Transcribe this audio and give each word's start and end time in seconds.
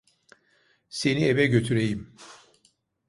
Seni 0.89 1.25
eve 1.25 1.45
götüreyim. 1.47 2.15